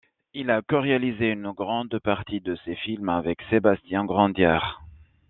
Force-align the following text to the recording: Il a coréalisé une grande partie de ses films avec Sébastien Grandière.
Il 0.33 0.49
a 0.49 0.63
coréalisé 0.63 1.29
une 1.29 1.51
grande 1.51 1.99
partie 1.99 2.39
de 2.41 2.57
ses 2.65 2.73
films 2.77 3.07
avec 3.09 3.37
Sébastien 3.51 4.03
Grandière. 4.03 4.81